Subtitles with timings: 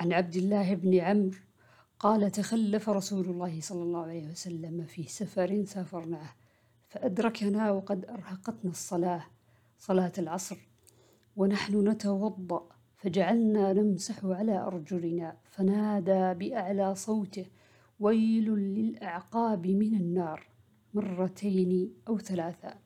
[0.00, 1.38] عن عبد الله بن عمرو
[1.98, 6.30] قال تخلف رسول الله صلى الله عليه وسلم في سفر سافرناه
[6.88, 9.22] فأدركنا وقد أرهقتنا الصلاة
[9.78, 10.56] صلاة العصر
[11.36, 17.46] ونحن نتوضأ فجعلنا نمسح على أرجلنا فنادى بأعلى صوته
[18.00, 20.46] ويل للأعقاب من النار
[20.94, 22.78] مرتين أو ثلاثا